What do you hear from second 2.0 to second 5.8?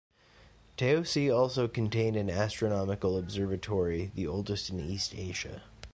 an astronomical observatory, the oldest in East Asia.